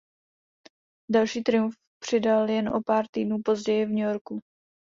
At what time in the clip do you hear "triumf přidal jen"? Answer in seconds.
1.43-2.69